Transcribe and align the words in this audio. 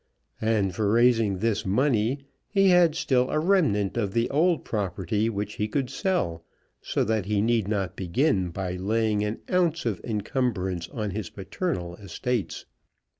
And 0.41 0.73
for 0.73 0.91
raising 0.91 1.37
this 1.37 1.63
money 1.63 2.23
he 2.49 2.69
had 2.69 2.95
still 2.95 3.29
a 3.29 3.37
remnant 3.37 3.97
of 3.97 4.13
the 4.13 4.27
old 4.31 4.65
property 4.65 5.29
which 5.29 5.57
he 5.61 5.67
could 5.67 5.91
sell, 5.91 6.43
so 6.81 7.03
that 7.03 7.27
he 7.27 7.39
need 7.39 7.67
not 7.67 7.95
begin 7.95 8.49
by 8.49 8.77
laying 8.77 9.23
an 9.23 9.41
ounce 9.51 9.85
of 9.85 10.01
encumbrance 10.03 10.89
on 10.89 11.11
his 11.11 11.29
paternal 11.29 11.97
estates. 11.97 12.65